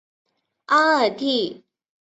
[0.65, 1.63] 阿尔蒂。